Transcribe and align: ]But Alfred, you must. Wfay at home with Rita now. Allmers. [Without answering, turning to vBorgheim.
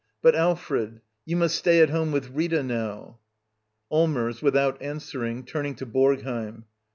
]But 0.23 0.33
Alfred, 0.33 1.01
you 1.25 1.37
must. 1.37 1.63
Wfay 1.63 1.83
at 1.83 1.91
home 1.91 2.11
with 2.11 2.29
Rita 2.31 2.63
now. 2.63 3.19
Allmers. 3.91 4.41
[Without 4.41 4.81
answering, 4.81 5.45
turning 5.45 5.75
to 5.75 5.85
vBorgheim. 5.85 6.63